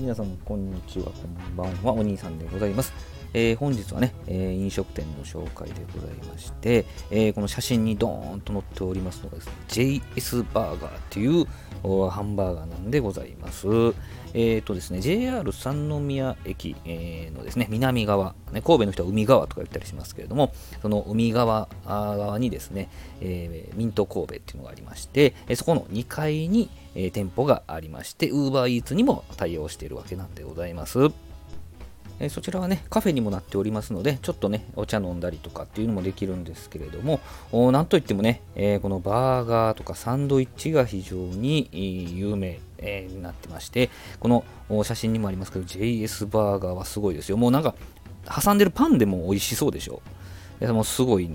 [0.00, 3.19] 皆さん、こんにちは、こんばんは、お兄さんでございます。
[3.32, 11.46] えー、本日はね、え、飲食店の紹介でございまして、え、この写真にドーンと載っておりますのがですね、JS バーガーという
[12.10, 13.66] ハンバーガーなんでございます。
[14.32, 20.52] えっ、とですね、JR 三宮駅、えのですね、南側、ね、神戸の人は海側とか言ったりしますけれども、
[20.82, 22.88] その海側側にですね、
[23.20, 31.10] えミント神戸っていうのがありまして、えそこの2階に、え店舗がありまして、UberEats にも対応しているわけなんでございます。
[32.20, 37.20] えそちらはね、カフェにもなっておりますので、ちょっとね、お茶飲んだりとかっていうのもできるんですけれども、
[37.72, 43.88] なんといってもね、えー、このバーガーとかサンドイッチが非常に有名、えー、になってまして、
[44.20, 44.44] この
[44.84, 47.38] 写真にもありますけど、JS バーガーはすごいですよ。
[47.38, 47.74] もうなんか、
[48.42, 50.02] 挟んでるパンでも美味しそうでしょ。
[50.60, 51.30] もうすごい、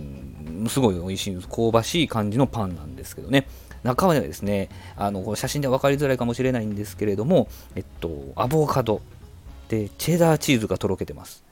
[0.69, 3.47] すごい美味しい、香ばしい感じのパンなんですけどね。
[3.85, 9.01] 中はですね、あの写真では分かりづらいかもしれないんですけれども、えっと、アボカド、
[9.69, 11.43] でチェダーチーズがとろけてます。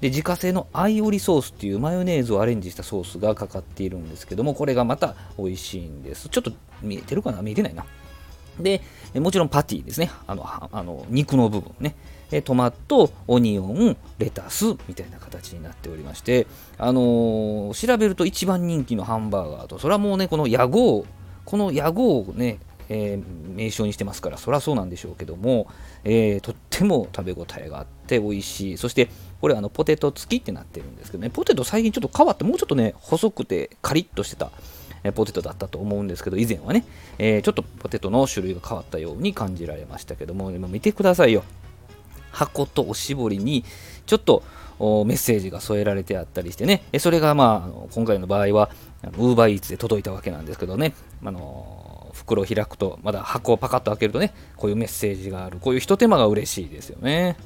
[0.00, 6.28] で自家製のアイオリソースっていうマヨネーズをアレンジしたソースがかかっているんですけどもこれがまた美味しいんです。
[6.28, 7.42] ちょっと見えてるかな？
[7.42, 7.86] 見えてないな。
[8.60, 8.80] で
[9.14, 10.10] もちろんパティですね。
[10.26, 11.94] あのあの肉の部分ね。
[12.44, 21.06] トマト、オニオン、レタスみたいな形になっておりまして、あのー、調べると一番人気のハンバーガーと、それはもうね、この屋号、
[21.44, 25.68] この屋号をね、えー、名称にしてますから、そりゃそうなんでしょうけども、
[26.02, 28.78] えー、とっても食べ応えがあって美味しい。
[28.78, 29.08] そして、
[29.40, 34.50] これあのポテト付きってなってるんですけどね、ポテト最近ちょっと変わって、もうちょっとね、細くてカリッとしてた
[35.12, 36.84] ポテトだったと思うんですけど、以前はね、
[37.18, 41.44] えー、ちょっとポテトの種類が変わったように感じられましたけども、今見てくださいよ。
[42.30, 43.64] 箱とおしぼりに、
[44.06, 44.42] ちょっと
[44.80, 48.70] メッセージが添えられてあったりしてね、それがまあ、今回の場合は、
[49.18, 55.58] ウーバーイーツで届いたわけなんですけどね、あの袋を開くと、まだ箱をパカッと開けるとね、こういうメッセージがある。
[55.60, 57.36] こういうひと手間が嬉しいですよね。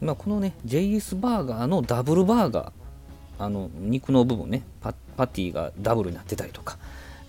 [0.00, 2.72] まあ、このね、JS バーガーのダブルバーガー、
[3.38, 6.78] あの肉の部分ねパ、パティがダブルになってたりとか、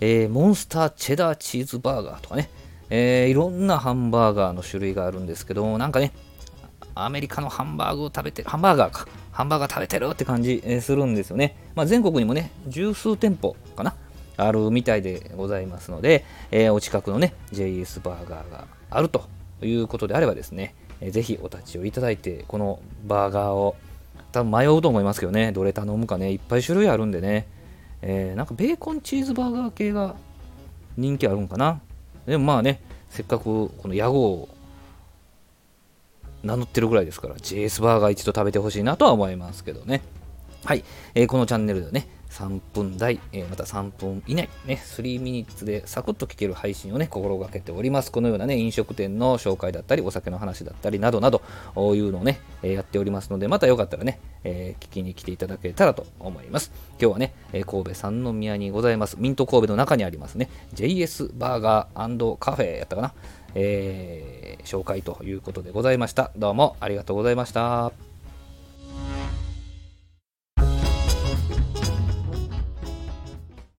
[0.00, 2.50] えー、モンスターチェダーチーズバーガーとかね、
[2.90, 6.12] えー、いろんなハンバーガーの種類があるんですけど、なんかね、
[6.94, 11.56] アメリカのハンバーグを食べてる、ハンバーガーか、ハンバーガー食べてるって感じ、するんですよね。
[11.74, 13.94] まあ、全国にもね、十数店舗かな、
[14.36, 19.24] あるみたいでございますので、えー、お近くのね、JS バーガーがあると
[19.62, 23.76] いうことであればですね、えー、ぜひお立ち寄りいただいて、このバーガーを、
[24.32, 27.46] 多分迷うと思いますけどね、どれ頼むかね、いっぱい種類あるんでね、
[28.02, 30.16] えー、なんかベーコンチーズバーガー系が
[30.96, 31.80] 人気あるんかな。
[32.26, 34.48] でもまあね、せっかくこの屋号を
[36.42, 40.02] 名乗ってるぐらいですから、JS バーガー一度食べてほしいなとは思いますけどね。
[40.66, 40.82] はい、
[41.14, 48.10] えー、このチャンネルではね、3分台、えー、また3分以内、ね、3ミニッツでサクッと聞ける配信をね、心がけております。
[48.10, 51.40] このようなね、飲食店の紹介だったり、お酒の話だったりなどなど、
[51.76, 56.72] いうのをね、えー、やっておりますので、またよかったらね、えー、聞きに来ていただけたらと思います。
[57.00, 63.14] 今日はね、え神戸三宮にございます、ミント神戸の中にありますね、JS バーガーカフェやったかな、
[63.54, 66.32] え紹介ということでございました。
[66.36, 68.05] どうもありがとうございました。